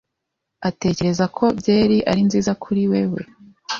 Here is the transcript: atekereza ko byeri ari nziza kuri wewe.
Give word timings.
atekereza 0.69 1.25
ko 1.35 1.43
byeri 1.59 1.97
ari 2.11 2.21
nziza 2.27 2.51
kuri 2.63 2.81
wewe. 2.91 3.21